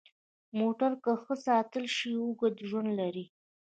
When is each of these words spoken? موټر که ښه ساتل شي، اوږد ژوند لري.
موټر 0.59 0.91
که 1.03 1.11
ښه 1.23 1.35
ساتل 1.45 1.85
شي، 1.95 2.11
اوږد 2.21 2.55
ژوند 2.69 2.89
لري. 2.99 3.25